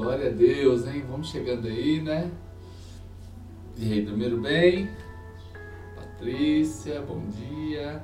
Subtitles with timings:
[0.00, 1.04] Glória a Deus, hein?
[1.10, 2.30] Vamos chegando aí, né?
[3.76, 4.88] E dormiram bem?
[5.94, 8.02] Patrícia, bom dia.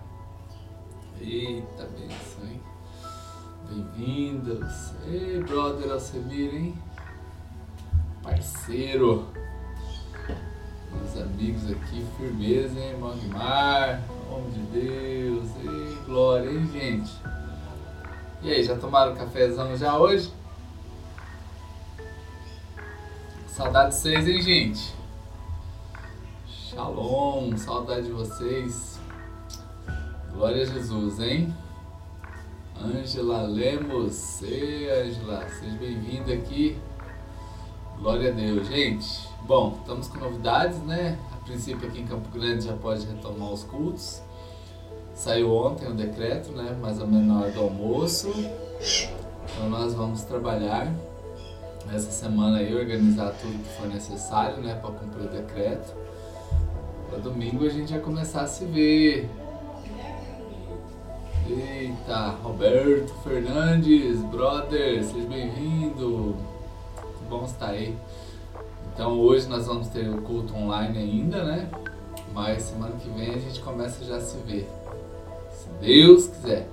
[1.19, 2.61] Eita, benção, hein?
[3.71, 4.93] Bem-vindos.
[5.06, 6.74] Ei, brother Alcemir, hein?
[8.23, 9.29] Parceiro.
[10.93, 12.99] Meus amigos aqui, firmeza, hein?
[12.99, 15.49] Magmar, homem de Deus.
[15.65, 17.11] Ei, glória, hein, gente?
[18.43, 20.31] E aí, já tomaram cafezão já hoje?
[23.57, 24.95] Saudade de vocês, hein, gente?
[26.46, 29.01] Shalom, saudade de vocês.
[30.35, 31.55] Glória a Jesus, hein?
[32.79, 36.79] Ângela Lemos, ei Ângela, seja bem-vinda aqui.
[37.98, 39.27] Glória a Deus, gente.
[39.47, 41.19] Bom, estamos com novidades, né?
[41.33, 44.20] A princípio aqui em Campo Grande já pode retomar os cultos.
[45.15, 46.77] Saiu ontem o decreto, né?
[46.79, 48.29] Mais ou menos na hora do almoço.
[49.48, 50.93] Então nós vamos trabalhar
[51.92, 54.75] essa semana aí, organizar tudo que for necessário, né?
[54.75, 55.95] Para cumprir o decreto.
[57.09, 59.31] Para domingo a gente vai começar a se ver.
[61.48, 66.34] Eita, Roberto Fernandes, brother, seja bem-vindo.
[66.97, 67.97] Que bom estar aí.
[68.92, 71.70] Então hoje nós vamos ter o culto online ainda, né?
[72.34, 74.69] Mas semana que vem a gente começa já a se ver.
[75.51, 76.69] Se Deus quiser.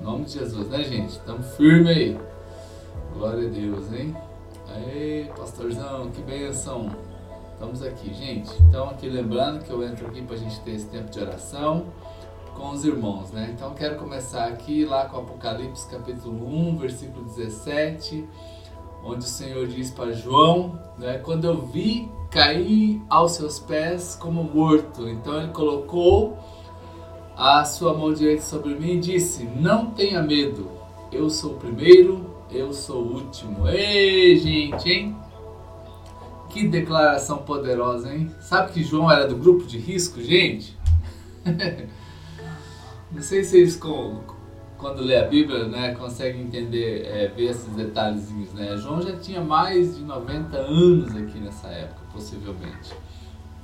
[0.00, 1.10] Em nome de Jesus, né, gente?
[1.10, 2.18] Estamos firme aí.
[3.12, 4.16] Glória a Deus, hein?
[4.76, 6.90] Aê, pastorzão, que benção.
[7.52, 8.50] Estamos aqui, gente.
[8.62, 11.86] Então, aqui lembrando que eu entro aqui para a gente ter esse tempo de oração
[12.54, 13.50] com os irmãos, né?
[13.54, 18.28] Então quero começar aqui lá com Apocalipse capítulo 1, versículo 17,
[19.02, 21.18] onde o Senhor diz para João, né?
[21.18, 25.08] Quando eu vi, caí aos seus pés como morto.
[25.08, 26.38] Então ele colocou
[27.36, 30.70] a sua mão direita sobre mim e disse: Não tenha medo,
[31.10, 33.68] eu sou o primeiro, eu sou o último.
[33.68, 35.16] Ei, gente, hein?
[36.48, 38.30] Que declaração poderosa, hein?
[38.40, 40.76] Sabe que João era do grupo de risco, gente?
[43.12, 43.80] Não sei se vocês,
[44.76, 48.76] quando lê a Bíblia, né, conseguem entender, é, ver esses detalhezinhos, né?
[48.76, 52.92] João já tinha mais de 90 anos aqui nessa época, possivelmente.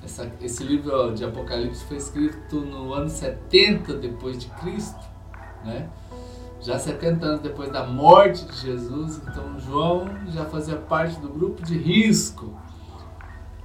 [0.02, 5.04] Essa, esse livro de Apocalipse foi escrito no ano 70 depois de Cristo,
[5.64, 5.88] né?
[6.60, 11.62] Já 70 anos depois da morte de Jesus, então João já fazia parte do grupo
[11.62, 12.52] de risco.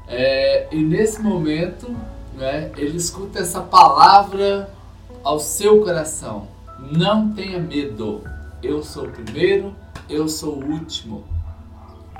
[0.07, 1.89] É, e nesse momento,
[2.33, 4.69] né, ele escuta essa palavra
[5.23, 6.47] ao seu coração:
[6.91, 8.23] não tenha medo,
[8.61, 9.75] eu sou o primeiro,
[10.09, 11.23] eu sou o último.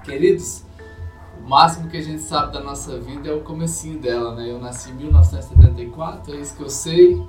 [0.04, 0.64] Queridos,
[1.44, 4.50] o máximo que a gente sabe da nossa vida é o comecinho dela, né?
[4.50, 7.22] Eu nasci em 1974, é isso que eu sei.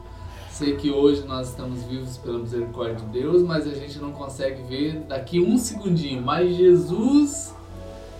[0.52, 4.62] Sei que hoje nós estamos vivos pela misericórdia de Deus, mas a gente não consegue
[4.64, 6.20] ver daqui um segundinho.
[6.20, 7.54] Mas Jesus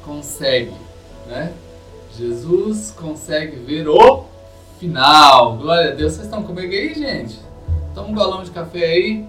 [0.03, 0.73] consegue,
[1.27, 1.53] né?
[2.17, 4.25] Jesus consegue ver o
[4.81, 5.59] final.
[5.59, 6.15] Glória a Deus.
[6.15, 7.39] Vocês estão comigo aí, gente?
[7.95, 9.27] Toma um galão de café aí.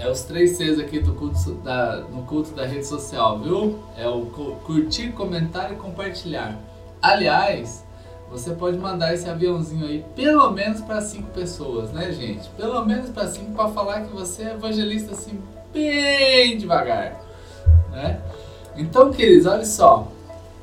[0.00, 3.80] É os três Cs aqui do culto da, no culto da rede social, viu?
[3.98, 4.24] É o
[4.64, 6.58] curtir, comentar e compartilhar.
[7.02, 7.84] Aliás,
[8.32, 12.48] você pode mandar esse aviãozinho aí pelo menos para cinco pessoas, né, gente?
[12.56, 15.38] Pelo menos para cinco para falar que você é evangelista assim
[15.72, 17.20] bem devagar,
[17.90, 18.22] né?
[18.74, 20.08] Então, queridos, olha só.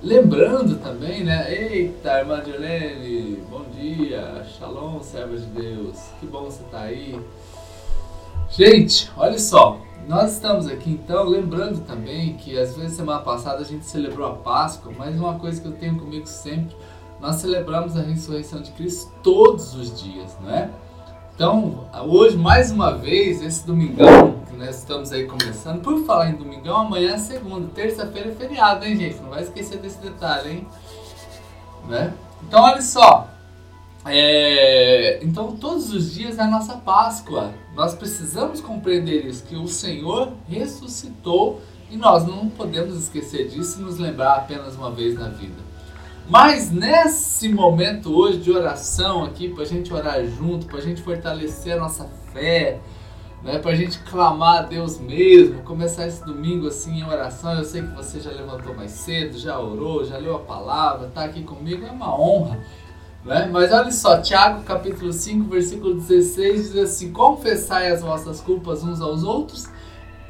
[0.02, 1.54] Lembrando também, né?
[1.54, 4.44] Eita, irmã Dilene, bom dia.
[4.58, 5.96] Shalom, serva de Deus.
[6.20, 7.20] Que bom você tá aí.
[8.50, 9.80] Gente, olha só.
[10.08, 14.34] Nós estamos aqui então, lembrando também que às vezes semana passada a gente celebrou a
[14.34, 16.76] Páscoa, mas uma coisa que eu tenho comigo sempre,
[17.22, 20.70] nós celebramos a ressurreição de Cristo todos os dias, não é?
[21.36, 26.36] Então, hoje, mais uma vez, esse domingão, que nós estamos aí começando, por falar em
[26.36, 29.22] domingão, amanhã é segunda, terça-feira é feriado, hein, gente?
[29.22, 30.68] Não vai esquecer desse detalhe, hein?
[31.88, 32.14] Né?
[32.46, 33.30] Então, olha só.
[34.06, 35.20] É...
[35.24, 37.54] Então, todos os dias é a nossa Páscoa.
[37.74, 43.84] Nós precisamos compreender isso, que o Senhor ressuscitou e nós não podemos esquecer disso e
[43.84, 45.69] nos lembrar apenas uma vez na vida.
[46.30, 51.02] Mas nesse momento hoje de oração aqui, para a gente orar junto, para a gente
[51.02, 52.80] fortalecer a nossa fé,
[53.42, 57.54] né, para a gente clamar a Deus mesmo, começar esse domingo assim em oração.
[57.54, 61.24] Eu sei que você já levantou mais cedo, já orou, já leu a palavra, está
[61.24, 62.60] aqui comigo, é uma honra.
[63.26, 63.50] Né?
[63.52, 69.02] Mas olha só, Tiago capítulo 5, versículo 16 diz assim: Confessai as vossas culpas uns
[69.02, 69.68] aos outros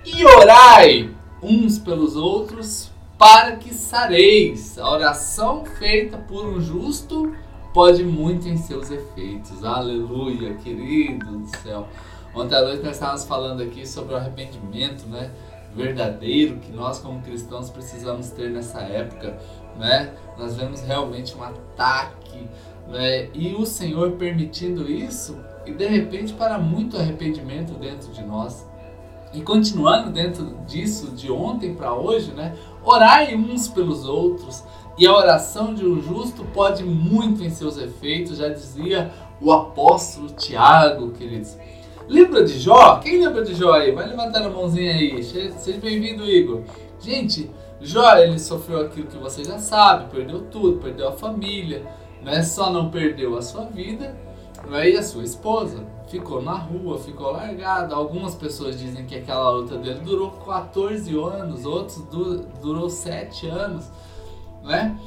[0.05, 1.09] e orai
[1.43, 4.79] uns pelos outros para que sareis.
[4.79, 7.35] A oração feita por um justo
[7.73, 9.63] pode muito em seus efeitos.
[9.63, 11.85] Aleluia, querido do céu.
[12.33, 15.29] Ontem à noite nós estávamos falando aqui sobre o arrependimento, né?
[15.75, 19.37] verdadeiro que nós como cristãos precisamos ter nessa época,
[19.77, 20.13] né?
[20.37, 22.47] Nós vemos realmente um ataque,
[22.87, 23.29] né?
[23.33, 28.67] E o Senhor permitindo isso e de repente para muito arrependimento dentro de nós.
[29.31, 32.55] E continuando dentro disso de ontem para hoje, né?
[32.83, 34.63] Orai uns pelos outros.
[34.97, 40.29] E a oração de um justo pode muito em seus efeitos, já dizia o apóstolo
[40.29, 41.57] Tiago, queridos.
[42.07, 42.97] Lembra de Jó?
[42.97, 43.91] Quem lembra de Jó aí?
[43.91, 45.23] Vai levantar a mãozinha aí.
[45.23, 46.63] Seja bem-vindo, Igor.
[46.99, 47.49] Gente,
[47.81, 51.83] Jó, ele sofreu aquilo que você já sabe, perdeu tudo, perdeu a família,
[52.21, 54.17] não é só não perdeu a sua vida,
[54.67, 57.95] e a sua esposa ficou na rua, ficou largada.
[57.95, 63.89] Algumas pessoas dizem que aquela luta dele durou 14 anos, outros du durou 7 anos,
[64.63, 64.97] né?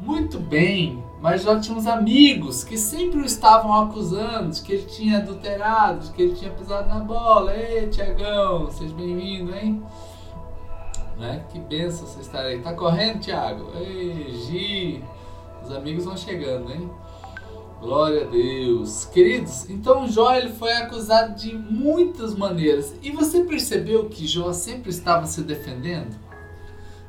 [0.00, 4.84] Muito bem, mas já tinha uns amigos que sempre o estavam acusando de que ele
[4.84, 7.52] tinha adulterado, de que ele tinha pisado na bola.
[7.54, 9.82] Ei, Tiagão, seja bem-vindo, hein?
[11.18, 11.44] Né?
[11.48, 12.60] Que benção você estar aí.
[12.60, 13.72] Tá correndo, Tiago?
[13.74, 15.04] Ei, Gi.
[15.64, 16.88] Os amigos vão chegando, hein?
[17.80, 19.04] Glória a Deus.
[19.04, 22.94] Queridos, então Jó ele foi acusado de muitas maneiras.
[23.02, 26.16] E você percebeu que Jó sempre estava se defendendo?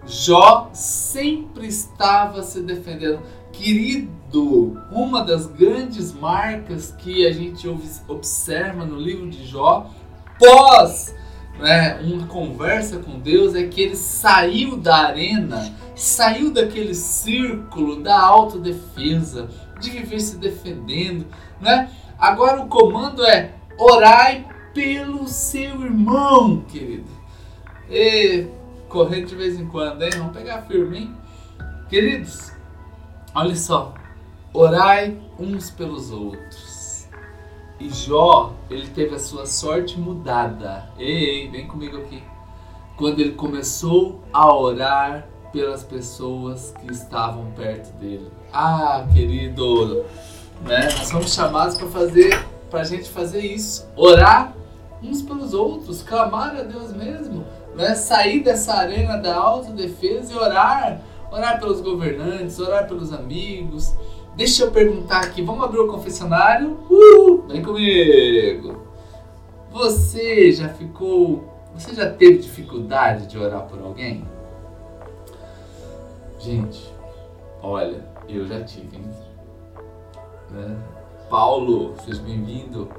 [0.05, 3.21] Jó sempre estava se defendendo.
[3.51, 7.67] Querido, uma das grandes marcas que a gente
[8.07, 9.89] observa no livro de Jó,
[10.37, 11.15] pós
[11.59, 18.17] né, uma conversa com Deus, é que ele saiu da arena, saiu daquele círculo da
[18.17, 19.49] autodefesa,
[19.79, 21.25] de viver se defendendo.
[21.59, 21.89] Né?
[22.17, 27.09] Agora o comando é orai pelo seu irmão, querido.
[27.89, 28.47] E
[28.87, 30.11] correr de vez em quando, hein?
[30.17, 31.15] Vamos pegar firme, hein?
[31.89, 32.51] Queridos,
[33.33, 33.93] olha só.
[34.53, 37.07] Orai uns pelos outros.
[37.79, 40.89] E Jó, ele teve a sua sorte mudada.
[40.97, 42.21] Ei, ei, vem comigo aqui.
[42.97, 48.31] Quando ele começou a orar pelas pessoas que estavam perto dele.
[48.51, 50.05] Ah, querido,
[50.61, 50.85] né?
[50.85, 54.53] Nós somos chamados para fazer, para a gente fazer isso, orar
[55.01, 57.45] uns pelos outros, clamar a Deus mesmo
[57.79, 57.95] né?
[57.95, 61.01] sair dessa arena da autodefesa e orar,
[61.31, 63.93] orar pelos governantes, orar pelos amigos.
[64.35, 66.77] Deixa eu perguntar aqui, vamos abrir o confessionário?
[66.89, 68.83] Uh, vem comigo!
[69.71, 71.43] Você já ficou,
[71.73, 74.25] você já teve dificuldade de orar por alguém?
[76.39, 76.89] Gente,
[77.61, 79.03] olha, eu já tive, hein?
[80.49, 80.77] Né?
[81.29, 82.89] Paulo, seja bem-vindo.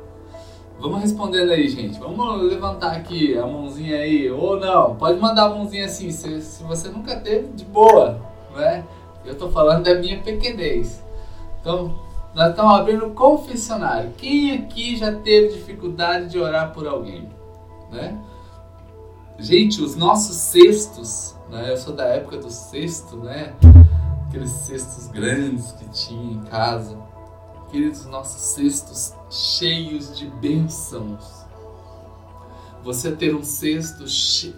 [0.79, 1.99] Vamos respondendo aí, gente.
[1.99, 4.31] Vamos levantar aqui a mãozinha aí.
[4.31, 8.21] Ou não, pode mandar a mãozinha assim, se, se você nunca teve, de boa,
[8.55, 8.85] né?
[9.25, 11.03] Eu tô falando da minha pequenez.
[11.63, 11.99] Então,
[12.35, 14.13] nós estamos abrindo o confessionário.
[14.19, 17.27] Quem aqui já teve dificuldade de orar por alguém?
[17.91, 18.19] Né?
[19.41, 21.73] Gente, os nossos cestos, né?
[21.73, 23.55] Eu sou da época do cesto, né?
[24.29, 26.99] Aqueles cestos grandes que tinha em casa.
[27.71, 31.47] Queridos, nossos cestos cheios de bênçãos.
[32.85, 34.05] Você ter um cesto,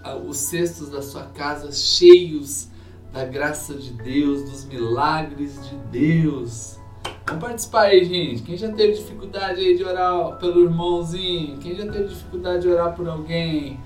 [0.03, 2.67] ah, os cestos da sua casa cheios
[3.13, 6.81] da graça de Deus, dos milagres de Deus.
[7.25, 8.43] Vamos participar aí, gente.
[8.43, 11.59] Quem já teve dificuldade aí de orar pelo irmãozinho?
[11.59, 13.79] Quem já teve dificuldade de orar por alguém?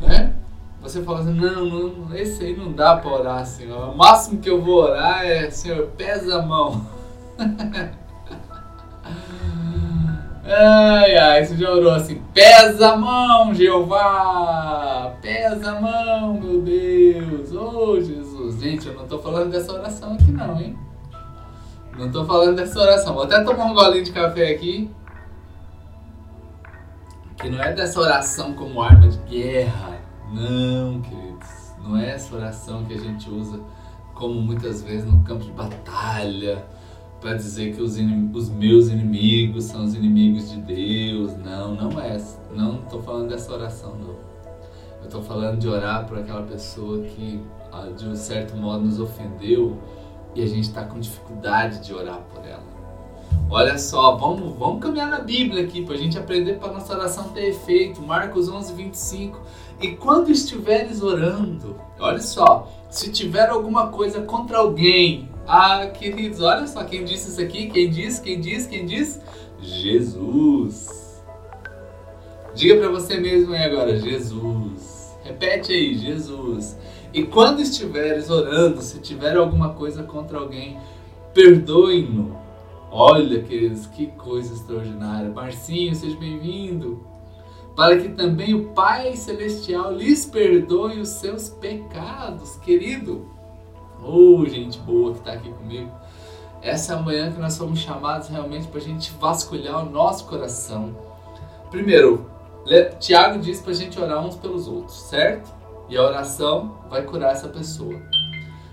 [0.00, 0.34] Né?
[0.80, 3.90] Você fala assim, não, não esse aí não dá para orar, Senhor.
[3.90, 6.86] O máximo que eu vou orar é, Senhor, pesa a mão.
[10.50, 17.52] Ai, ai, você já orou assim, pesa a mão, Jeová, pesa a mão, meu Deus,
[17.52, 18.58] oh Jesus.
[18.58, 20.74] Gente, eu não tô falando dessa oração aqui não, hein?
[21.98, 23.12] Não tô falando dessa oração.
[23.12, 24.88] Vou até tomar um golinho de café aqui.
[27.40, 30.00] Que não é dessa oração como arma de guerra.
[30.32, 31.72] Não, queridos.
[31.80, 33.60] Não é essa oração que a gente usa
[34.12, 36.66] como muitas vezes no campo de batalha
[37.20, 37.96] para dizer que os,
[38.34, 41.36] os, meus inimigos são os inimigos de Deus.
[41.36, 42.20] Não, não é.
[42.52, 44.16] Não estou falando dessa oração, não.
[45.00, 47.40] Eu estou falando de orar por aquela pessoa que,
[47.72, 49.78] ah, de um certo modo, nos ofendeu
[50.34, 52.77] e a gente está com dificuldade de orar por ela.
[53.50, 57.30] Olha só, vamos, vamos caminhar na Bíblia aqui para a gente aprender para nossa oração
[57.30, 58.02] ter efeito.
[58.02, 59.40] Marcos 11, 25.
[59.80, 66.66] E quando estiveres orando, olha só, se tiver alguma coisa contra alguém, ah, queridos, olha
[66.66, 69.20] só quem disse isso aqui, quem disse, quem disse, quem disse?
[69.60, 71.22] Jesus.
[72.54, 75.16] Diga para você mesmo aí agora, Jesus.
[75.22, 76.76] Repete aí, Jesus.
[77.12, 80.78] E quando estiveres orando, se tiver alguma coisa contra alguém,
[81.32, 82.37] perdoe-no.
[82.90, 85.28] Olha, queridos, que coisa extraordinária.
[85.30, 87.06] Marcinho, seja bem-vindo.
[87.78, 93.24] para que também o Pai Celestial lhes perdoe os seus pecados, querido.
[94.02, 95.88] Oh, gente boa que está aqui comigo.
[96.60, 100.26] Essa é a manhã que nós fomos chamados realmente para a gente vasculhar o nosso
[100.26, 100.92] coração.
[101.70, 102.28] Primeiro,
[102.98, 105.48] Tiago diz para a gente orar uns pelos outros, certo?
[105.88, 107.94] E a oração vai curar essa pessoa.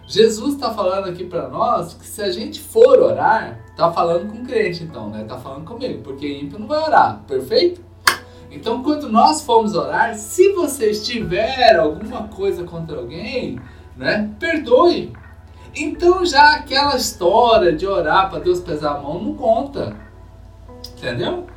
[0.08, 4.46] Jesus está falando aqui para nós que se a gente for orar, está falando com
[4.46, 5.24] crente então, né?
[5.24, 7.82] Está falando comigo, porque ímpio não vai orar, perfeito?
[8.52, 13.60] Então, quando nós formos orar, se você tiver alguma coisa contra alguém,
[13.98, 15.12] né, perdoe.
[15.76, 19.96] Então, já aquela história de orar para Deus pesar a mão não conta.
[20.98, 21.48] Entendeu?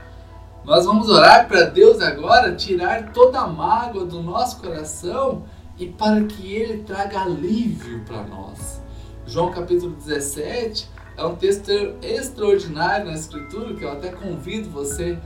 [0.65, 5.45] Nós vamos orar para Deus agora tirar toda a mágoa do nosso coração
[5.79, 8.83] e para que Ele traga alívio para nós.
[9.27, 11.71] João capítulo 17 é um texto
[12.03, 15.19] extraordinário na Escritura que eu até convido você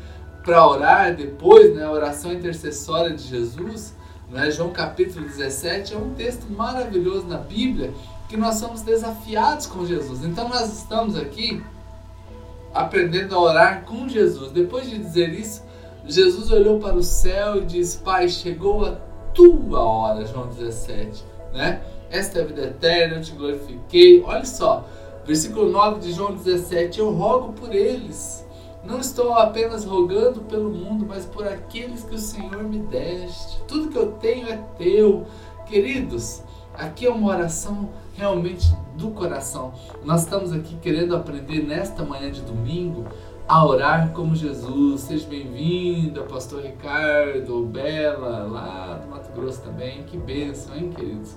[0.45, 3.95] para orar depois, né, a oração intercessória de Jesus,
[4.29, 7.93] né, João capítulo 17, é um texto maravilhoso na Bíblia
[8.29, 10.25] que nós somos desafiados com Jesus.
[10.25, 11.63] Então nós estamos aqui
[12.75, 14.51] aprendendo a orar com Jesus.
[14.51, 15.63] Depois de dizer isso,
[16.07, 18.99] Jesus olhou para o céu e disse: Pai, chegou a
[19.35, 21.83] tua hora, João 17, né?
[22.11, 24.23] Esta é a vida eterna, eu te glorifiquei.
[24.23, 24.85] Olha só,
[25.25, 28.43] versículo 9 de João 17: Eu rogo por eles
[28.85, 33.63] não estou apenas rogando pelo mundo, mas por aqueles que o Senhor me deste.
[33.69, 35.25] Tudo que eu tenho é teu.
[35.67, 36.43] Queridos,
[36.75, 39.73] aqui é uma oração realmente do coração.
[40.05, 43.07] Nós estamos aqui querendo aprender nesta manhã de domingo
[43.47, 45.03] a orar como Jesus.
[45.03, 50.03] Seja bem-vindo, Pastor Ricardo, Bela, lá do Grosso também.
[50.05, 51.37] Que bênção, hein, queridos?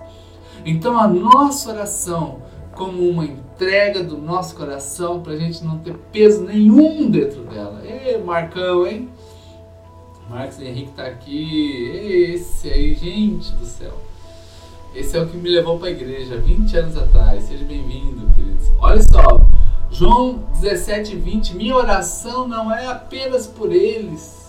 [0.65, 2.41] Então, a nossa oração
[2.75, 7.81] como uma entrega do nosso coração para a gente não ter peso nenhum dentro dela.
[7.85, 9.09] Ê, Marcão, hein?
[10.29, 11.89] Marcos Henrique tá aqui.
[12.33, 13.93] Esse aí, gente do céu.
[14.93, 17.43] Esse é o que me levou para a igreja 20 anos atrás.
[17.45, 18.69] Seja bem-vindo, queridos.
[18.79, 19.39] Olha só,
[19.89, 21.55] João 17, 20.
[21.55, 24.44] Minha oração não é apenas por eles.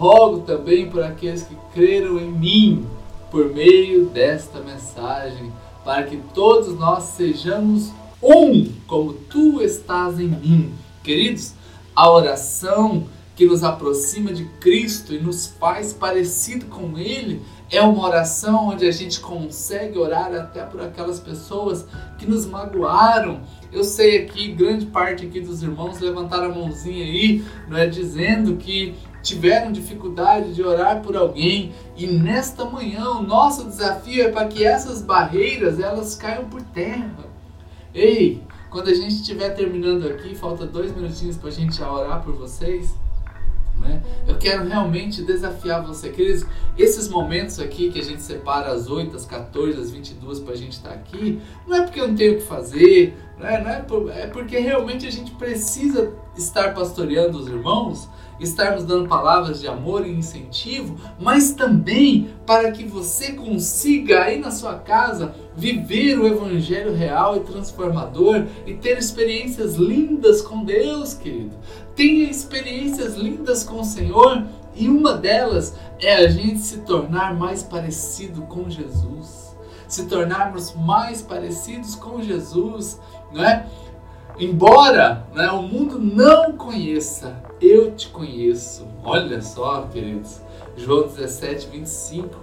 [0.00, 2.86] Rogo também por aqueles que creram em mim
[3.30, 5.52] por meio desta mensagem
[5.84, 7.92] para que todos nós sejamos
[8.22, 10.72] um, como tu estás em mim.
[11.02, 11.52] Queridos,
[11.94, 18.02] a oração que nos aproxima de Cristo e nos faz parecido com Ele é uma
[18.02, 21.84] oração onde a gente consegue orar até por aquelas pessoas
[22.18, 23.42] que nos magoaram.
[23.70, 28.56] Eu sei aqui, grande parte aqui dos irmãos levantaram a mãozinha aí, não é dizendo
[28.56, 34.48] que tiveram dificuldade de orar por alguém e nesta manhã o nosso desafio é para
[34.48, 37.28] que essas barreiras elas caiam por terra.
[37.94, 42.34] Ei, quando a gente estiver terminando aqui, falta dois minutinhos para a gente orar por
[42.34, 42.94] vocês.
[43.80, 44.02] Né?
[44.28, 46.46] Eu quero realmente desafiar você, queridos.
[46.76, 50.56] Esses momentos aqui que a gente separa às 8, às 14, às 22 para a
[50.56, 53.62] gente estar tá aqui, não é porque eu não tenho o que fazer, não é,
[53.62, 58.08] não é, por, é porque realmente a gente precisa estar pastoreando os irmãos
[58.40, 64.50] estarmos dando palavras de amor e incentivo, mas também para que você consiga aí na
[64.50, 71.54] sua casa viver o evangelho real e transformador e ter experiências lindas com Deus, querido.
[72.00, 77.62] Tenha experiências lindas com o Senhor e uma delas é a gente se tornar mais
[77.62, 79.54] parecido com Jesus.
[79.86, 82.98] Se tornarmos mais parecidos com Jesus,
[83.30, 83.66] não é?
[84.38, 88.88] Embora né, o mundo não conheça, eu te conheço.
[89.04, 90.40] Olha só, queridos.
[90.78, 92.34] João 17, 25.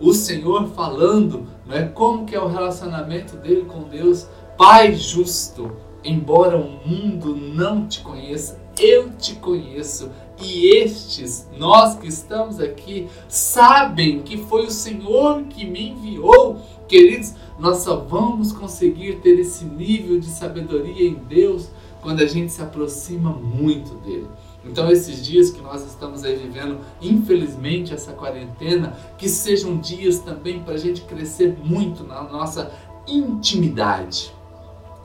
[0.00, 4.26] O Senhor falando né, como que é o relacionamento dele com Deus.
[4.58, 5.70] Pai justo,
[6.02, 10.10] embora o mundo não te conheça, eu te conheço.
[10.40, 16.60] E estes, nós que estamos aqui, sabem que foi o Senhor que me enviou.
[16.88, 21.68] Queridos, nós só vamos conseguir ter esse nível de sabedoria em Deus
[22.02, 24.28] quando a gente se aproxima muito dele.
[24.64, 30.60] Então, esses dias que nós estamos aí vivendo, infelizmente, essa quarentena, que sejam dias também
[30.60, 32.72] para a gente crescer muito na nossa
[33.06, 34.34] intimidade,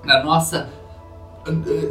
[0.04, 0.70] na nossa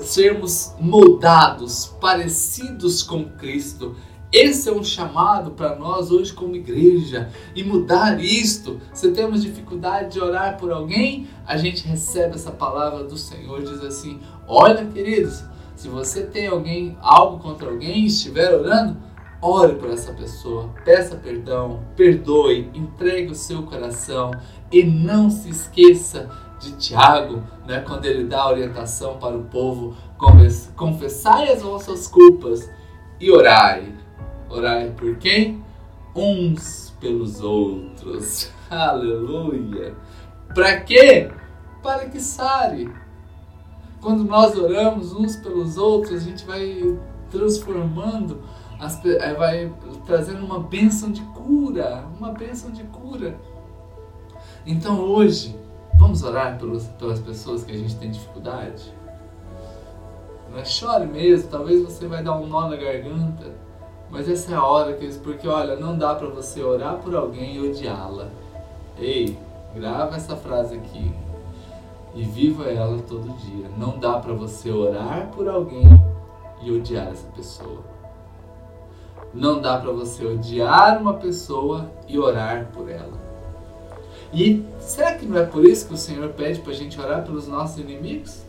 [0.02, 3.96] sermos moldados, parecidos com Cristo.
[4.30, 7.30] Esse é um chamado para nós hoje como igreja.
[7.54, 8.80] E mudar isto.
[8.92, 13.82] Se temos dificuldade de orar por alguém, a gente recebe essa palavra do Senhor, diz
[13.82, 15.42] assim: "Olha, queridos,
[15.74, 18.96] se você tem alguém algo contra alguém, estiver orando,
[19.40, 24.32] ore por essa pessoa, peça perdão, perdoe, entregue o seu coração
[24.70, 29.96] e não se esqueça de Tiago, né, quando ele dá a orientação para o povo,
[30.76, 32.68] confessai as vossas culpas
[33.20, 33.94] e orai.
[34.50, 35.62] Orai por quem?
[36.18, 38.50] uns pelos outros.
[38.68, 39.94] Aleluia!
[40.54, 41.30] Para quê?
[41.82, 42.92] Para que sare.
[44.00, 46.98] Quando nós oramos uns pelos outros, a gente vai
[47.30, 48.42] transformando,
[48.78, 49.72] as, eh, vai
[50.06, 53.38] trazendo uma bênção de cura, uma bênção de cura.
[54.64, 55.56] Então hoje,
[55.98, 58.94] vamos orar pelos, pelas pessoas que a gente tem dificuldade?
[60.56, 63.52] É chore mesmo, talvez você vai dar um nó na garganta,
[64.10, 67.56] mas essa é a hora que porque olha, não dá para você orar por alguém
[67.56, 68.28] e odiá-la.
[68.98, 69.38] Ei,
[69.74, 71.12] grava essa frase aqui
[72.14, 73.68] e viva ela todo dia.
[73.76, 75.86] Não dá para você orar por alguém
[76.62, 77.84] e odiar essa pessoa.
[79.34, 83.27] Não dá para você odiar uma pessoa e orar por ela.
[84.32, 87.24] E será que não é por isso que o Senhor pede para a gente orar
[87.24, 88.42] pelos nossos inimigos?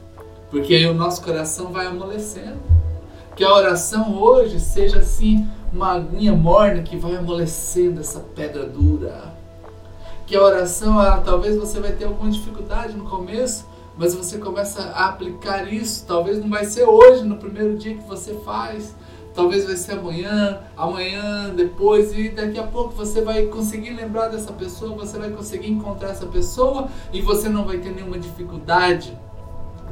[0.49, 2.57] Porque aí o nosso coração vai amolecendo.
[3.35, 9.33] Que a oração hoje seja assim uma aguinha morna que vai amolecendo essa pedra dura.
[10.25, 13.65] Que a oração, ela, talvez você vai ter alguma dificuldade no começo,
[13.97, 16.05] mas você começa a aplicar isso.
[16.05, 18.95] Talvez não vai ser hoje, no primeiro dia que você faz,
[19.39, 24.51] talvez vai ser amanhã, amanhã, depois, e daqui a pouco você vai conseguir lembrar dessa
[24.51, 29.17] pessoa, você vai conseguir encontrar essa pessoa e você não vai ter nenhuma dificuldade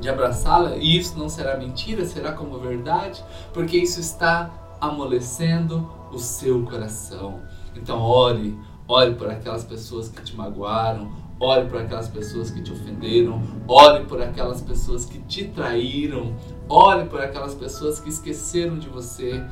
[0.02, 3.24] de abraçá-la, e isso não será mentira, será como verdade,
[3.54, 4.52] porque isso está
[4.82, 7.40] amolecendo o seu coração.
[7.74, 8.54] Então ore,
[8.86, 14.06] ore por aquelas pessoas que te magoaram, ore por aquelas pessoas que te ofenderam, ore
[14.06, 16.36] por aquelas pessoas que te traíram,
[16.68, 19.44] ore por aquelas pessoas que esqueceram de você.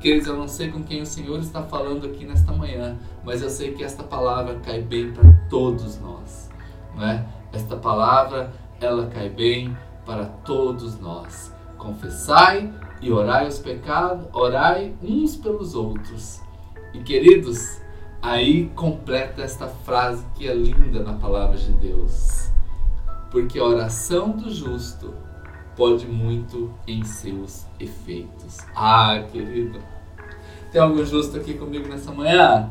[0.00, 3.50] Queridos, eu não sei com quem o Senhor está falando aqui nesta manhã, mas eu
[3.50, 6.50] sei que esta palavra cai bem para todos nós,
[6.96, 7.26] né?
[7.52, 11.52] Esta palavra, ela cai bem para todos nós.
[11.78, 16.40] Confessai e orai os pecados, orai uns pelos outros.
[16.92, 17.80] E queridos,
[18.24, 22.48] aí completa esta frase que é linda na palavra de Deus.
[23.30, 25.12] Porque a oração do justo
[25.76, 28.58] pode muito em seus efeitos.
[28.74, 29.78] Ah, querido,
[30.72, 32.70] tem algum justo aqui comigo nessa manhã?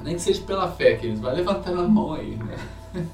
[0.00, 2.56] Nem que seja pela fé, queridos, vai levantando a mão aí, né?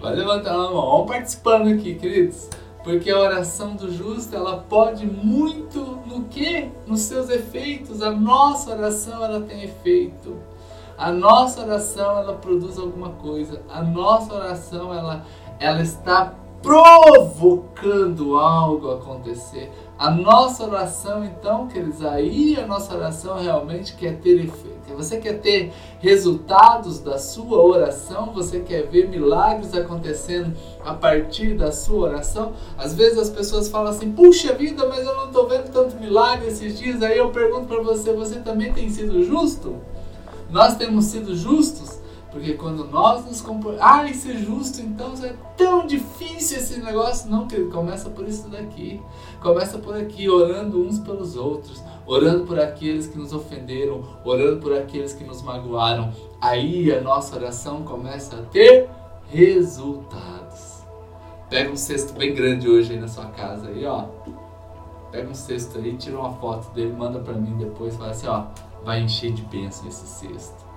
[0.00, 2.48] Vai levantando a mão, vamos participando aqui, queridos.
[2.82, 6.70] Porque a oração do justo, ela pode muito no que?
[6.86, 8.02] Nos seus efeitos.
[8.02, 10.36] A nossa oração, ela tem efeito.
[10.96, 13.62] A nossa oração, ela produz alguma coisa.
[13.68, 15.24] A nossa oração, ela,
[15.58, 19.70] ela está provocando algo acontecer.
[20.00, 24.94] A nossa oração, então, queridos, aí a nossa oração realmente quer ter efeito.
[24.96, 28.32] Você quer ter resultados da sua oração?
[28.32, 32.54] Você quer ver milagres acontecendo a partir da sua oração?
[32.78, 36.48] Às vezes as pessoas falam assim: puxa vida, mas eu não estou vendo tanto milagre
[36.48, 37.02] esses dias.
[37.02, 39.76] Aí eu pergunto para você: você também tem sido justo?
[40.48, 41.99] Nós temos sido justos?
[42.30, 43.84] Porque quando nós nos comportamos.
[43.84, 47.28] Ai, ser justo, então é tão difícil esse negócio.
[47.28, 49.02] Não, querido, começa por isso daqui.
[49.40, 54.72] Começa por aqui, orando uns pelos outros, orando por aqueles que nos ofenderam, orando por
[54.72, 56.12] aqueles que nos magoaram.
[56.40, 58.88] Aí a nossa oração começa a ter
[59.28, 60.84] resultados.
[61.48, 64.04] Pega um cesto bem grande hoje aí na sua casa aí, ó.
[65.10, 68.44] Pega um cesto aí, tira uma foto dele, manda para mim depois, fala assim, ó,
[68.84, 70.69] vai encher de bênção esse cesto.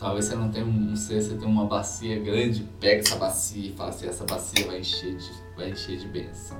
[0.00, 3.72] Talvez você não tenha um, cesto, você tem uma bacia grande, pega essa bacia e
[3.74, 6.56] fala assim, essa bacia vai encher de, vai encher de bênção.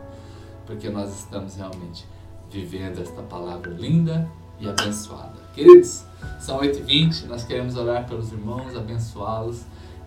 [0.66, 2.07] Porque nós estamos realmente
[2.50, 4.29] vivendo esta palavra linda
[4.61, 5.40] e abençoada.
[5.55, 6.05] Queridos,
[6.38, 9.62] são 8h20, nós queremos orar pelos irmãos, abençoá-los.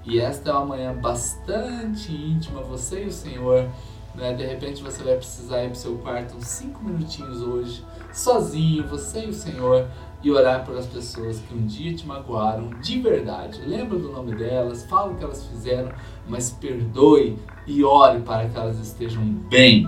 [0.05, 3.67] E esta é uma manhã bastante íntima, você e o Senhor.
[4.13, 4.33] Né?
[4.35, 8.87] De repente você vai precisar ir para o seu quarto uns 5 minutinhos hoje, sozinho,
[8.87, 9.87] você e o Senhor
[10.23, 13.61] e orar por as pessoas que um dia te magoaram de verdade.
[13.65, 15.91] Lembra do nome delas, fala o que elas fizeram,
[16.27, 19.85] mas perdoe e ore para que elas estejam bem.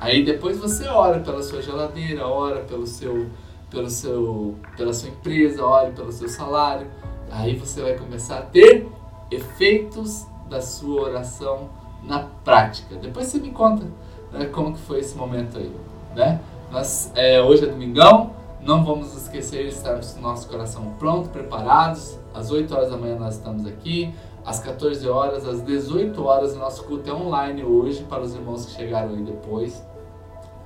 [0.00, 3.28] Aí depois você ora pela sua geladeira, ora pelo seu,
[3.70, 6.86] pelo seu, pela sua empresa, ore pelo seu salário.
[7.30, 8.88] Aí você vai começar a ter
[9.30, 11.70] efeitos da sua oração
[12.02, 12.96] na prática.
[12.96, 13.86] Depois você me conta
[14.32, 15.72] né, como que foi esse momento aí,
[16.16, 16.40] né?
[16.70, 18.31] Nós, é, hoje é domingão,
[18.62, 22.18] não vamos esquecer de com o nosso coração pronto, preparados.
[22.32, 24.14] Às 8 horas da manhã nós estamos aqui.
[24.44, 28.72] Às 14 horas, às 18 horas, nosso culto é online hoje para os irmãos que
[28.72, 29.84] chegaram aí depois.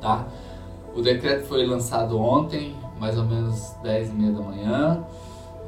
[0.01, 0.27] Tá?
[0.95, 5.05] O decreto foi lançado ontem, mais ou menos 10 e meia da manhã.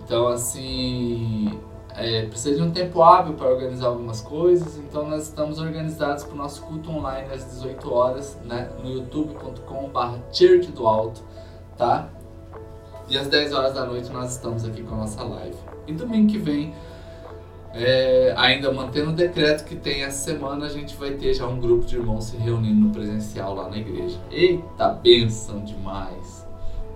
[0.05, 1.59] Então, assim,
[1.95, 4.79] é, precisa de um tempo hábil para organizar algumas coisas.
[4.79, 10.73] Então, nós estamos organizados para o nosso culto online às 18 horas, né, no youtube.com/church
[10.73, 11.23] do alto,
[11.77, 12.09] tá?
[13.09, 15.57] E às 10 horas da noite nós estamos aqui com a nossa live.
[15.87, 16.75] E domingo que vem,
[17.73, 21.59] é, ainda mantendo o decreto que tem essa semana, a gente vai ter já um
[21.59, 24.21] grupo de irmãos se reunindo no presencial lá na igreja.
[24.31, 26.47] Eita, bênção demais!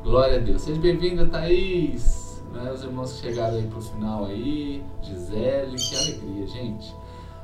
[0.03, 0.62] Glória a Deus.
[0.62, 2.42] Seja bem-vinda, Thaís!
[2.53, 6.94] Né, os irmãos que chegaram aí pro final aí, Gisele, que alegria, gente.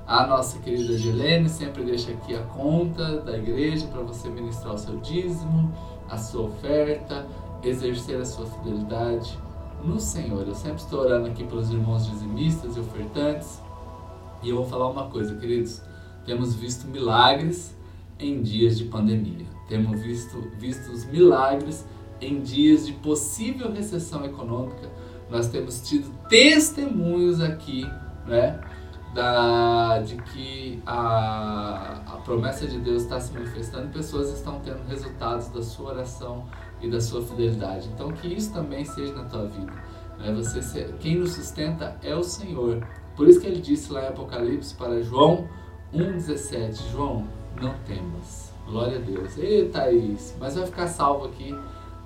[0.06, 4.78] A nossa querida Gelene sempre deixa aqui a conta da igreja para você ministrar o
[4.78, 5.72] seu dízimo,
[6.10, 7.26] a sua oferta,
[7.62, 9.38] exercer a sua fidelidade
[9.82, 10.46] no Senhor.
[10.46, 13.60] Eu sempre estou orando aqui pelos irmãos dizimistas e ofertantes.
[14.42, 15.80] E eu vou falar uma coisa, queridos.
[16.24, 17.76] Temos visto milagres
[18.18, 19.46] em dias de pandemia.
[19.68, 21.84] Temos visto, visto os milagres
[22.20, 24.90] em dias de possível recessão econômica.
[25.30, 27.84] Nós temos tido testemunhos aqui,
[28.26, 28.60] né?
[29.14, 35.48] da, de que a, a promessa de Deus está se manifestando pessoas estão tendo resultados
[35.48, 36.46] da sua oração
[36.80, 37.88] e da sua fidelidade.
[37.94, 39.72] Então que isso também seja na tua vida.
[40.18, 40.32] Né?
[40.32, 42.86] Você ser, quem nos sustenta é o Senhor.
[43.16, 45.48] Por isso que ele disse lá em Apocalipse para João
[45.92, 47.24] 1,17, João,
[47.60, 48.52] não temas.
[48.66, 49.36] Glória a Deus.
[49.38, 51.54] Ei, Thaís, mas vai ficar salvo aqui.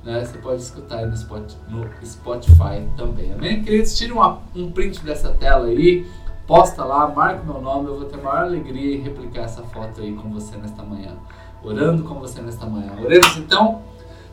[0.05, 0.25] Né?
[0.25, 3.33] Você pode escutar aí no Spotify também.
[3.33, 3.63] Amém?
[3.63, 6.07] Queridos, tire uma, um print dessa tela aí
[6.47, 10.01] posta lá, marca meu nome, eu vou ter a maior alegria em replicar essa foto
[10.01, 11.17] aí com você nesta manhã.
[11.63, 12.93] Orando com você nesta manhã.
[13.03, 13.83] Oremos então.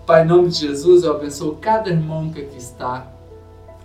[0.09, 3.05] Pai, em nome de Jesus, eu abençoo cada irmão que aqui está.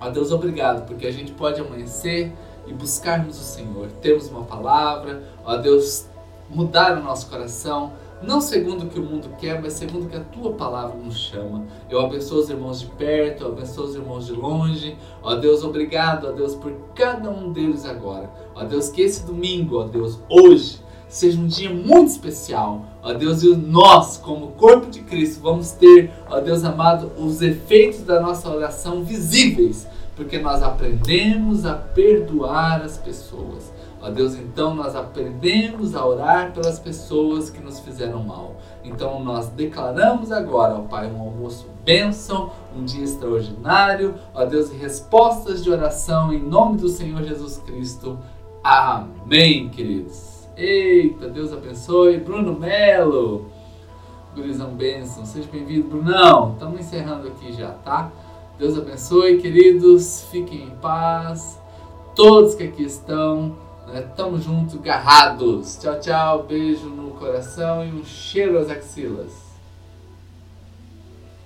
[0.00, 2.32] Ó Deus, obrigado, porque a gente pode amanhecer
[2.66, 3.88] e buscarmos o Senhor.
[4.00, 6.06] Temos uma palavra, ó Deus,
[6.48, 10.16] mudar o nosso coração não segundo o que o mundo quer, mas segundo o que
[10.16, 11.66] a tua palavra nos chama.
[11.90, 14.96] Eu abençoo os irmãos de perto, eu abençoo os irmãos de longe.
[15.22, 18.30] Ó Deus, obrigado, ó Deus, por cada um deles agora.
[18.54, 20.80] Ó Deus, que esse domingo, ó Deus, hoje,
[21.14, 22.86] seja um dia muito especial.
[23.00, 28.02] Ó Deus, e nós, como corpo de Cristo, vamos ter, ó Deus amado, os efeitos
[28.02, 33.72] da nossa oração visíveis, porque nós aprendemos a perdoar as pessoas.
[34.02, 38.56] Ó Deus, então nós aprendemos a orar pelas pessoas que nos fizeram mal.
[38.82, 45.62] Então nós declaramos agora, ó Pai, um almoço bênção, um dia extraordinário, ó Deus, respostas
[45.62, 48.18] de oração em nome do Senhor Jesus Cristo.
[48.64, 50.33] Amém, queridos.
[50.56, 52.18] Eita, Deus abençoe.
[52.18, 53.46] Bruno Melo,
[54.36, 56.52] gurizão bênção, seja bem-vindo, Brunão.
[56.52, 58.12] Estamos encerrando aqui já, tá?
[58.56, 60.24] Deus abençoe, queridos.
[60.30, 61.60] Fiquem em paz.
[62.14, 63.56] Todos que aqui estão.
[63.88, 64.02] Né?
[64.16, 65.76] Tamo junto, garrados.
[65.76, 66.44] Tchau, tchau.
[66.44, 69.43] Beijo no coração e um cheiro às axilas.